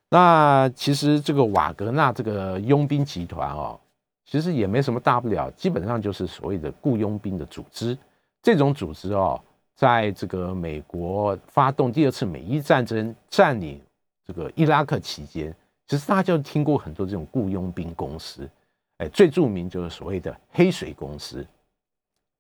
[0.10, 3.80] 那其实这个瓦格纳这个佣兵集团哦，
[4.26, 7.98] 其实也没什么大不了，基本上就是所谓的雇佣兵的组织。
[8.42, 9.40] 这种组织哦，
[9.76, 13.82] 在这个美国发动第二次美伊战争占领
[14.26, 15.54] 这个伊拉克期间。
[15.88, 18.50] 其实大家就听过很多这种雇佣兵公司，
[18.98, 21.46] 哎，最著名就是所谓的黑水公司。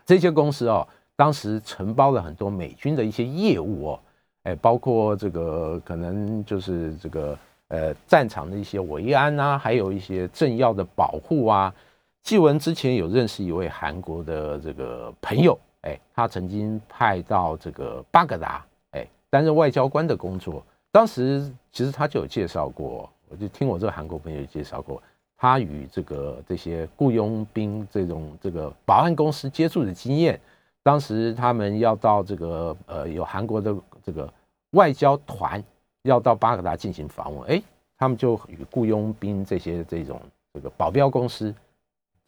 [0.05, 0.87] 这些公司哦，
[1.17, 3.99] 当时承包了很多美军的一些业务哦，
[4.43, 7.37] 哎，包括这个可能就是这个
[7.69, 11.73] 呃战场的一些维安啊，还有一些政要的保护啊。
[12.21, 20.63] 纪文之前有认识一位韩国的这个朋友，哎，他曾经派到这个巴格达，哎，担任外交官的工作。
[20.91, 23.09] 当时其实他就有介绍过。
[23.29, 25.03] 我就听我这个韩国朋友介绍过，
[25.35, 30.39] 他与这个这些雇佣兵这种这个保安公司接触的经验。
[30.87, 34.33] 当时他们要到这个呃有韩国的这个
[34.69, 35.61] 外交团
[36.03, 37.61] 要到巴格达进行访问，哎，
[37.97, 40.17] 他们就与雇佣兵这些这种
[40.53, 41.53] 这个保镖公司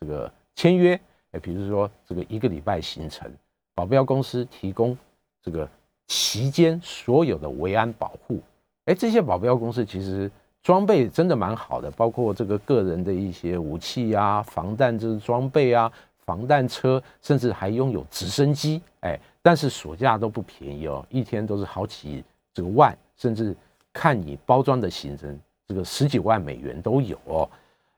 [0.01, 0.99] 这个签约，
[1.31, 3.31] 哎，比如说这个一个礼拜行程，
[3.73, 4.97] 保镖公司提供
[5.41, 5.65] 这个
[6.07, 8.41] 期间所有的维安保护，
[8.87, 10.29] 哎，这些保镖公司其实。
[10.61, 15.89] 装备真的蛮好的，包括这个个人的一些武器啊、防弹这装备啊、
[16.29, 18.79] 防弹车，甚至还拥有直升机。
[18.99, 23.55] 哎，但是所价都不便宜哦，一天都是好几这个万，甚至
[23.91, 27.49] 看你包装的行程，这个十几万美元都有哦。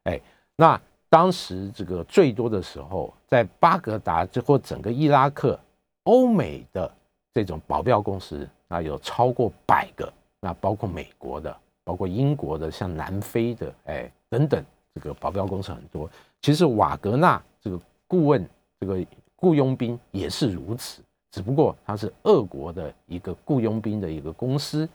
[0.04, 0.18] 哎，
[0.56, 5.60] 那当时这个最多的时候，在巴格达这或整个伊拉克，
[6.04, 6.90] 欧美的
[7.34, 11.54] 这种保镖公司，啊有超过百个，那包括美国的。
[11.84, 14.64] 包括英国的、像南非的，哎，等等，
[14.94, 16.08] 这个保镖公司很多。
[16.40, 17.80] 其实瓦格纳这个
[18.12, 18.46] 顾问、
[18.82, 19.02] 这个
[19.38, 24.88] 雇佣兵也是如此，只不过它是俄国的一个雇佣兵的一个公司。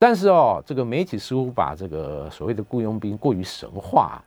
[0.00, 4.20] 但是哦，这个媒体似乎把这个所谓的雇佣兵过于神话，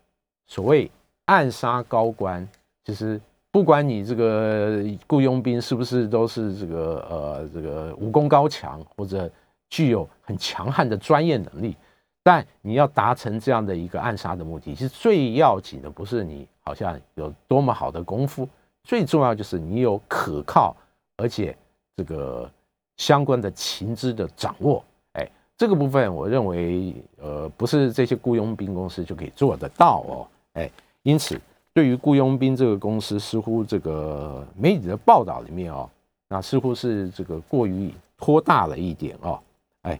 [0.47, 0.89] 所谓
[1.25, 2.47] 暗杀高官，
[2.85, 3.19] 其实
[3.51, 9.29] 不管你这个雇佣兵是不是都是这个呃这个武功高强或者
[9.69, 11.75] 具有很强悍的专业能力。
[12.25, 18.47] 但你要达成这样的一个暗杀的目的，其实最要紧的不是你好像有多么好的功夫，
[18.85, 20.73] 最重要就是你有可靠
[21.17, 21.53] 而且
[21.97, 22.49] 这个
[22.95, 24.81] 相关的情资的掌握。
[25.19, 30.27] 哎，这个部分我认为，呃，不是这些雇佣兵公司就可以做得到哦。
[30.53, 31.37] 哎，因此
[31.73, 35.89] 对于雇佣兵这个公司，似乎这个媒体的报道里面哦，
[36.29, 39.37] 那似乎是这个过于拖大了一点哦。
[39.81, 39.99] 哎。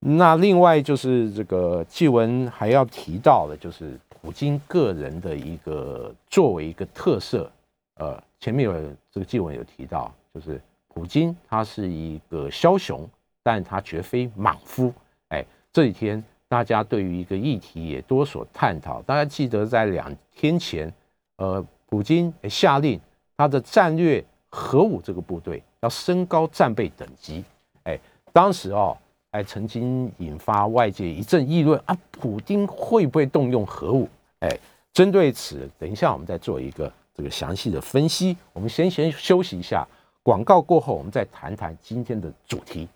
[0.00, 7.50] 那另外就是这个纪文还要提到的，就是普京个人的一个作为一个特色。
[7.96, 8.72] 呃，前面有
[9.10, 13.08] 这个纪文有提到，就是普京他是一个枭雄，
[13.42, 14.92] 但他绝非莽夫。
[15.30, 19.02] 哎，这几天大家对于一个议题也多所探讨。
[19.02, 20.92] 大家记得在两天前，
[21.38, 23.00] 呃，普京下令
[23.36, 27.44] 他的战略核武这个部队要升高战备等级。
[27.82, 27.98] 哎，
[28.32, 28.96] 当时哦。
[29.38, 34.08] 哎，曾经引发外界一阵议论啊，普京会不会动用核武？
[34.40, 34.48] 哎，
[34.92, 38.36] 针对此，等一下我们再做一个这个详细的分析。
[38.52, 39.86] 我们先先休息一下，
[40.24, 42.88] 广告过后我们再谈谈今天的主题。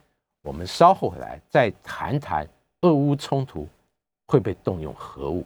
[0.43, 2.45] 我们稍后回来再谈谈
[2.81, 3.69] 俄乌冲突
[4.27, 5.45] 会被动用核武。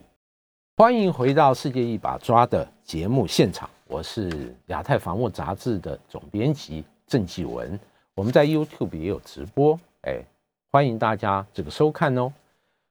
[0.79, 7.79] 欢迎回到《世界一把抓》的节目现场，我是亚太防务杂志的总编辑郑继文。
[8.15, 10.23] 我们在 YouTube 也有直播，哎。
[10.71, 12.33] 欢迎大家这个收看哦。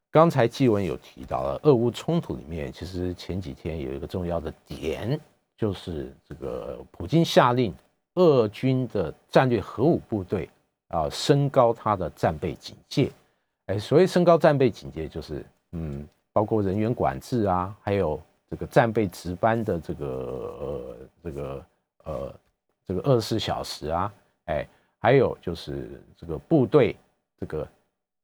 [0.10, 5.20] 刚才纪文有提到了俄乌冲突里面，其实前几天有一个重要的点，
[5.58, 7.76] 就是这个普京下令
[8.16, 10.50] 俄军的战略核武部队
[10.88, 13.12] 啊升高他的战备警戒。
[13.66, 18.20] 哎，所谓升高战备警戒，就是嗯，包括人员管制啊，还有
[18.50, 21.66] 这个战备值班的这个呃这个
[22.06, 22.36] 呃
[22.88, 24.14] 这个二十四小时啊，
[24.46, 24.66] 哎，
[24.98, 26.96] 还有就是这个部队
[27.40, 27.68] 这个。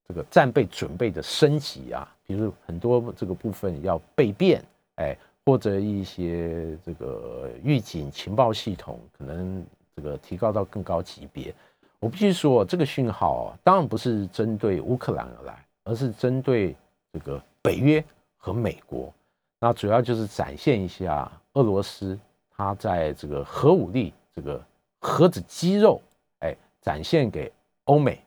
[0.08, 4.62] 这个战备准备的升级啊，比如很多这个部分要备变，
[4.96, 11.56] 哎，或者一些这个预警情报系统，可能这个提高到更高级别。
[12.02, 16.76] 我必须说，这个讯号当然不是针对乌克兰而来，而是针对
[17.14, 18.04] 这个北约
[18.36, 19.14] 和美国。
[19.62, 22.20] 那主要就是展现一下俄罗斯
[22.58, 24.62] 它在这个核武力、这个
[25.00, 26.02] 核子肌肉，
[26.40, 27.50] 哎，展现给
[27.86, 28.22] 欧美，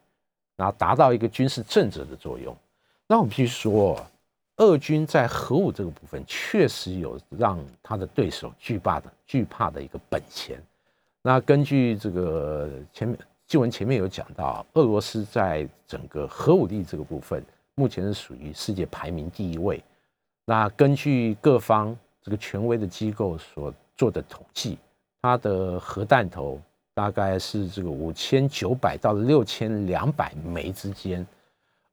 [0.57, 2.57] 然后达到一个军事政治的作用。
[3.07, 4.01] 那我们必须说，
[4.57, 10.63] 俄军在核武这个部分确实有让他的对手惧怕的惧怕的一个本钱。
[11.23, 13.19] 那根据这个前面。
[13.47, 17.45] 新闻前面有讲到，俄罗斯在整个核武力这个部分，
[17.75, 19.85] 目前是属于世界排名第一位。
[20.47, 24.79] 那根据各方这个权威的机构所做的统计，
[25.21, 26.59] 它的核弹头
[26.95, 31.27] 大概是这个五千九百到六千两百枚之间，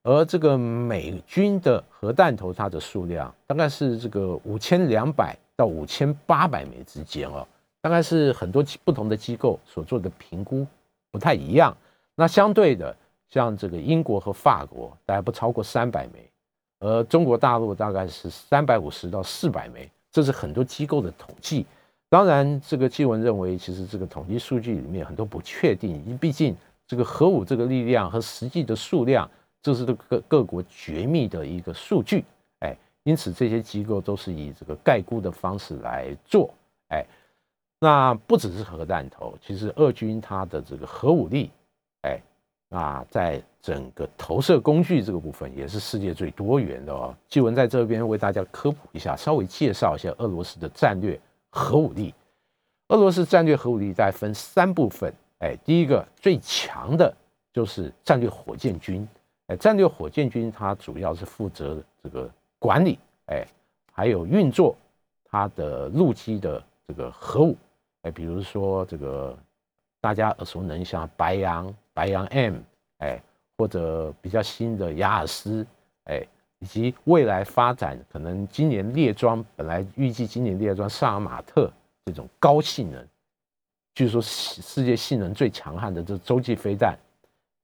[0.04, 7.46] 而这个美军的核弹头，它的数量大概是这个五千两百到五千八百枚之间哦，
[7.80, 10.66] 大概是很多不同的机构所做的评估。
[11.10, 11.76] 不太一样，
[12.14, 12.96] 那相对的，
[13.28, 16.30] 像这个英国和法国，大概不超过三百枚，
[16.80, 21.66] 而中国大陆大概是三百五十到四百枚，这是很多机构的统计。
[22.12, 26.54] 当然，这个纪文认为，其实这个统计数据里面很多不确定，因为毕竟
[26.86, 29.26] 这个核武这个力量和实际的数量，
[29.62, 32.22] 这是各各国绝密的一个数据，
[32.58, 36.52] 哎，因此这些机构都是以这个概估的方式来做，
[36.88, 37.02] 哎。
[37.80, 41.50] 那不只是核弹头，其实俄军它的这个核武力，
[42.02, 42.20] 哎，
[42.68, 47.16] 那在整个投射工具这个部分也是世界最多元的哦。
[47.26, 51.18] 纪文在这边为大家科普一下，稍微介绍一下俄罗斯的战略
[51.52, 52.12] 核武力。
[52.88, 57.14] 俄罗斯战略核武力再分三部分，哎，第一个最强的
[57.52, 59.06] 就是战略火箭军，
[59.46, 62.28] 哎，战略火箭军它主要是负责这个
[62.58, 63.46] 管理，哎，
[63.92, 64.74] 还有运作
[65.24, 67.56] 它的陆基的这个核武。
[68.02, 69.38] 哎，比如说这个
[70.00, 72.56] 大家耳熟能详白羊、白羊 M，
[72.98, 73.22] 哎，
[73.56, 75.66] 或者比较新的雅尔斯，
[76.04, 76.26] 哎，
[76.62, 81.68] 以及未来发展可能今年列装，本来预计今年列装萨尔马特
[82.04, 83.04] 这种高性能，
[83.96, 86.96] 据说世界性能最强悍的这洲际飞弹，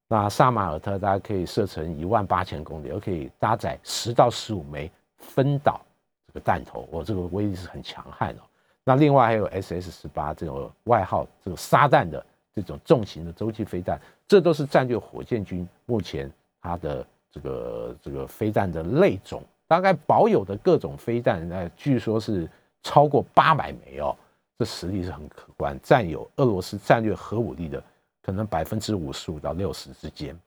[0.09, 5.79] 那萨马尔特大家可以射程一万八千公里，而可以搭载十到十五枚分导
[6.27, 8.41] 这个弹头，我这个威力是很强悍的。
[8.83, 13.97] 那另外还有 S S 十八这种外号这个沙弹的这种重型的洲际飞弹，
[14.27, 16.29] 这都是战略火箭军目前
[16.61, 22.49] 它的这个这个飞弹的类种，大概保有的各种飞弹，那据说是
[22.83, 24.15] 超过八百枚哦，
[24.57, 27.83] 这实力是很可观，占有俄罗斯战略核武力的
[28.21, 30.37] 可能百分之五十五到六十之间。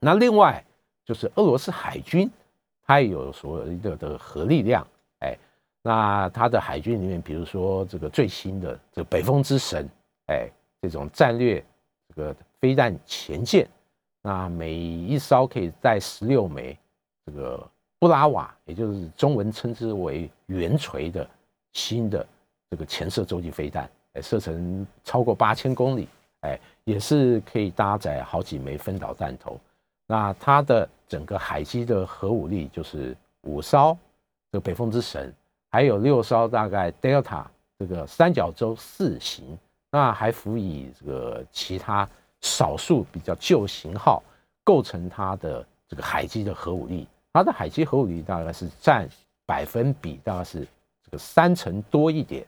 [0.00, 0.64] 那另外
[1.04, 2.30] 就是俄罗斯海军，
[2.84, 4.86] 它也有所谓的的核力量，
[5.20, 5.36] 哎。
[5.82, 9.88] 那它的海军里面，比如说这个最新的这个北风之神，
[10.26, 10.50] 哎，
[10.82, 11.64] 这种战略
[12.08, 13.68] 这个飞弹前舰，
[14.26, 16.76] 那每一艘可以带十六枚
[17.24, 17.64] 这个
[18.00, 21.24] 布拉瓦，也就是中文称之为圆锤的
[21.74, 22.26] 新的
[22.68, 26.08] 这个潜射洲际飞弹，哎，射程超过八千公里，
[26.40, 29.60] 哎，也是可以搭载好几枚分导弹头。
[30.08, 33.96] 那它的整个海基的核武力就是五艘
[34.50, 35.32] 这个北风之神。
[35.70, 37.44] 还有六艘大概 Delta
[37.78, 39.56] 这个三角洲四型，
[39.92, 42.08] 那还辅以这个其他
[42.40, 44.22] 少数比较旧型号，
[44.64, 47.06] 构成它的这个海基的核武力。
[47.32, 49.08] 它的海基核武力大概是占
[49.44, 50.66] 百分比大概是
[51.04, 52.46] 这个三成多一点。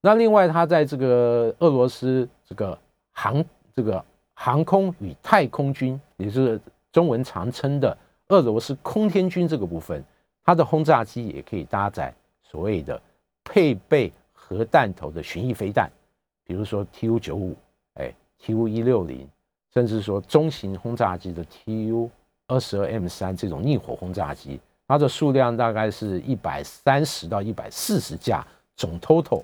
[0.00, 2.78] 那另外，它在这个俄罗斯这个
[3.12, 4.04] 航这个
[4.34, 6.60] 航空与太空军，也就是
[6.90, 7.96] 中文常称的
[8.28, 10.02] 俄罗斯空天军这个部分，
[10.44, 12.12] 它的轰炸机也可以搭载。
[12.42, 13.00] 所谓的
[13.44, 15.90] 配备核弹头的巡弋飞弹，
[16.44, 17.56] 比如说 Tu 九五，
[18.44, 19.28] ，Tu 一六零，
[19.72, 22.10] 甚至说中型轰炸机的 Tu
[22.46, 29.42] 二十二 M 三这种逆火轰炸机，它的数量大概是一百三十到一百四十架，总 total，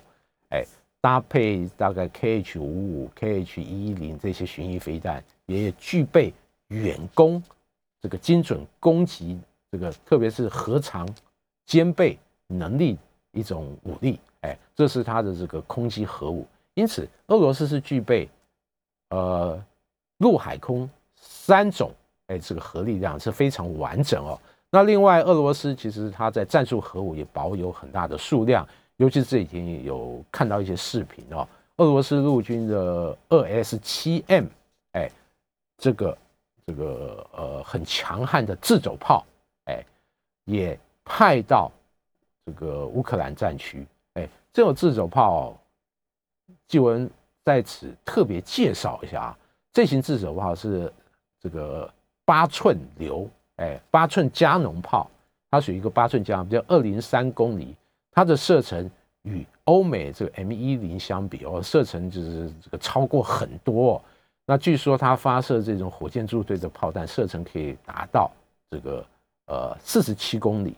[0.50, 0.64] 哎，
[1.00, 6.32] 搭配大概 Kh 五五、Kh 一零这些巡弋飞弹，也具备
[6.68, 7.42] 远攻
[8.00, 9.38] 这个精准攻击，
[9.70, 11.08] 这个特别是核常
[11.64, 12.18] 兼备。
[12.50, 12.96] 能力
[13.32, 16.46] 一种武力，哎，这是它的这个空击核武。
[16.72, 18.26] 因此，俄罗斯是具备
[19.10, 19.62] 呃
[20.18, 21.92] 陆海空三种
[22.26, 24.38] 哎这个核力量是非常完整哦。
[24.70, 31.48] 那另外，俄罗斯其实它在战术核武也保有很大的数量，尤其是这几天有看到一些视频哦，
[31.78, 34.44] 俄罗斯陆军的二 S 七 M
[34.92, 35.10] 哎
[35.78, 36.18] 这个
[36.66, 39.24] 这个呃很强悍的自走炮
[39.64, 39.84] 哎
[40.44, 41.70] 也派到。
[42.46, 43.86] 这个乌克兰战区。
[44.14, 45.54] 哎，这种自走炮，
[46.66, 47.10] 纪文
[47.48, 49.38] 在此特别介绍一下啊。
[49.72, 50.92] 这型自走炮是
[51.40, 51.90] 这个
[52.26, 53.26] 八寸流，
[53.56, 55.10] 哎，八寸加农炮，
[55.50, 57.74] 它属于一个八寸加，比较二零三公里，
[58.10, 58.90] 它的射程
[59.22, 63.94] 与欧美这个 M 一零相比哦，射程就是这个超过很多。
[63.94, 64.02] 哦
[64.50, 68.30] 那据说它发射这种火箭助推的炮弹，射程可以达到
[68.70, 69.06] 这个
[69.46, 70.74] 呃四十七公里。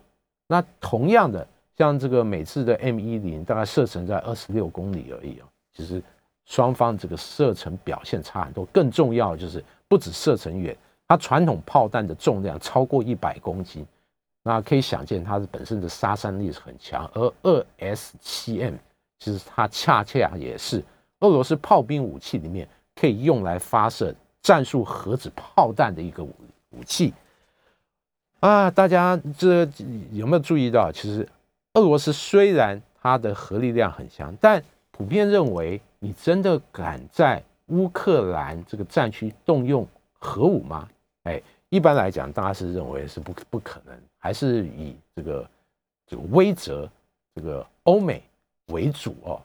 [0.49, 1.47] 那同样的，
[1.77, 5.47] 像这个美制的 M 一零，大概射程在二十六公里而已啊。
[5.73, 6.03] 其实
[6.51, 8.65] 双方这个射程表现差很多。
[8.67, 10.77] 更重要的就是，不止射程远，
[11.07, 13.87] 它传统炮弹的重量超过一百公斤，
[14.43, 17.09] 那可以想见它的本身的杀伤力是很强。
[17.15, 18.75] 而二 S 七 M
[19.21, 20.85] 其实它恰恰也是
[21.21, 22.69] 俄罗斯炮兵武器里面。
[22.97, 26.35] 可以用来发射战术核子炮弹的一个武
[26.71, 27.15] 武器
[28.41, 28.71] 啊！
[28.71, 29.67] 大家这
[30.13, 30.93] 有没有注意到？
[30.93, 31.27] 其实
[31.75, 39.87] 俄罗斯虽然它的核力量很强，但普遍认为，你真的敢在乌克兰这个战区动用
[40.19, 40.89] 核武吗？
[41.23, 45.51] 哎，一般来讲，大家是认为是不不可能，还是以这个
[46.07, 46.89] 这个威慑
[47.37, 48.21] 这个欧美
[48.67, 49.41] 为主哦。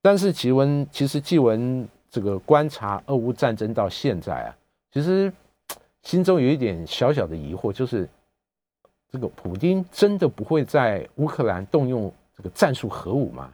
[0.00, 1.86] 但是奇闻其实纪文。
[2.08, 4.48] 这个观察俄乌战争到现在啊，
[4.90, 5.30] 其实
[6.02, 8.08] 心中有一点小小的疑惑，就是
[9.10, 13.52] 这个普京真的不会在乌克兰动用这个战术核武吗？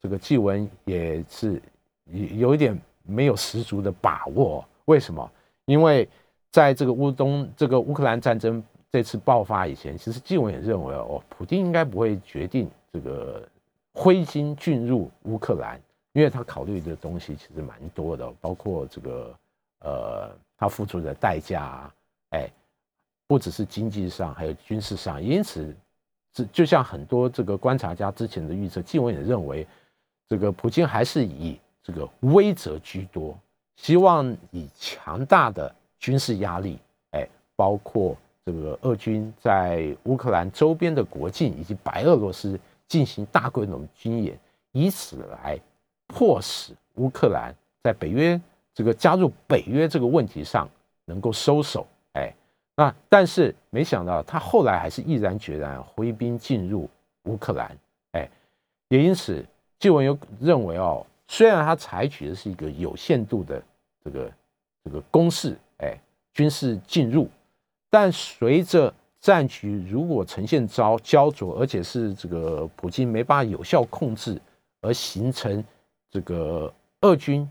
[0.00, 1.60] 这个纪文也是
[2.06, 4.64] 有有一点没有十足的把握。
[4.84, 5.30] 为什么？
[5.64, 6.08] 因为
[6.50, 13.46] 在这个乌东这个乌克兰战争这次爆发以前，其实纪文也认为哦，普京应该不会决定这个
[13.92, 15.80] 挥军进入乌克兰。
[16.14, 19.38] 因为他考虑的东西其实蛮多的，包括这个
[19.80, 21.94] 呃，他付出的代价啊，
[22.30, 22.50] 哎，
[23.28, 25.22] 不只是经济上，还有军事上。
[25.22, 25.76] 因此，
[26.32, 29.64] 这就像很多这个观察家之前的预测，纪文也认为，
[30.28, 33.38] 这个普京还是以这个威慑居多，
[33.76, 36.78] 希望以强大的军事压力，
[37.12, 37.26] 哎，
[37.56, 44.38] 包括这个俄军在乌克兰周边的国境以及白俄罗斯进行大规模军演，
[44.72, 45.58] 以此来。
[46.10, 48.40] 迫使乌克兰在北约
[48.72, 50.66] 这个加入北约这个问题上
[51.04, 52.32] 能够收手，哎，
[52.74, 56.88] 那但是没想到他后来还是毅然决然挥兵进入
[57.24, 57.76] 乌克兰，
[58.12, 58.26] 哎，
[58.88, 59.44] 也因此，
[59.78, 63.62] 纪文有认为哦，虽然他采取的是一个有限度的
[64.04, 64.32] 这个
[64.84, 65.98] 这个攻势，哎，
[66.32, 67.28] 军事进入，
[67.90, 74.40] 但随着战局如果呈现焦焦灼，而且是这个普京没办法有效控制，
[74.80, 75.64] 而形成。
[76.10, 76.72] 这个
[77.02, 77.46] 俄军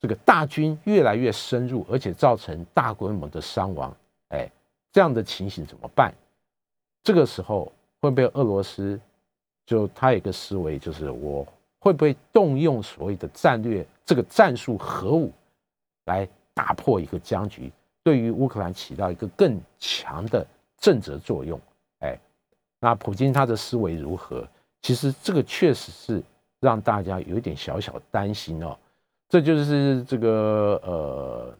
[0.00, 3.96] 这个大军越来越深入，而且造成大规模的伤亡，
[4.30, 4.50] 哎，
[4.90, 6.12] 这样的情形怎么办？
[7.04, 7.70] 这个时候
[8.00, 9.00] 会被俄罗斯
[9.66, 11.46] 就他有一个思维，就是我
[11.78, 15.32] 会不会动用所谓的战略这个战术核武
[16.06, 20.46] 来打破一个僵局，对于乌克兰起到一个更强的
[20.78, 21.60] 震慑作用？
[22.00, 22.18] 哎，
[22.80, 24.46] 那普京他的思维如何？
[24.82, 26.22] 其实这个确实是。
[26.64, 28.78] 让大家有一点小小担心哦，
[29.28, 31.52] 这就是这个呃，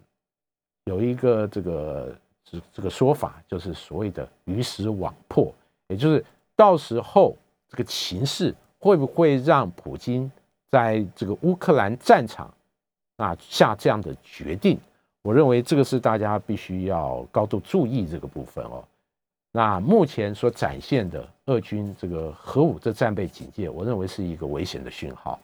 [0.85, 5.53] 有一个这个这这个说法，就是所谓的鱼死网破，
[5.89, 6.25] 也就是
[6.55, 7.37] 到时候
[7.73, 10.31] 这个情势会不会让普京
[10.71, 12.53] 在这个乌克兰战场
[13.17, 14.79] 啊下这样的决定？
[15.23, 18.85] 我认为这个是大家必须要高度注意这个部分哦。
[19.53, 25.41] 那目前所展现的俄军这个核武这战备警戒，我认为是一个危险的讯号。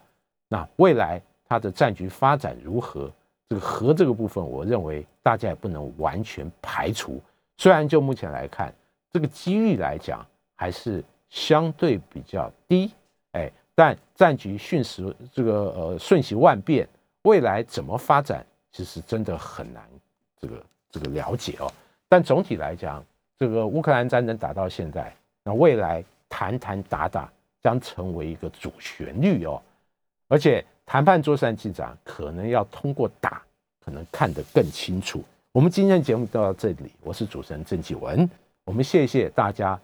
[0.48, 3.10] 那未来它的战局发展如何？
[3.48, 7.18] 这个核这个部分，我认为大家也不能完全排除。
[7.56, 8.70] 虽然就目前来看，
[9.10, 12.92] 这个几率来讲还是相对比较低，
[13.32, 16.88] 哎，但战局瞬时这个呃瞬息万变，
[17.22, 19.82] 未来怎么发展，其实真的很难
[20.40, 21.70] 这个这个了解哦。
[22.08, 23.04] 但总体来讲，
[23.38, 25.14] 这个乌克兰战争打到现在，
[25.44, 27.30] 那未来谈谈打打
[27.62, 29.60] 将成为一个主旋律哦，
[30.28, 33.42] 而且谈判桌上进展可能要通过打，
[33.84, 35.22] 可能看得更清楚。
[35.52, 38.28] 我们今天的节目就到这里，我是主持人郑继文，
[38.64, 39.76] 我们谢谢大家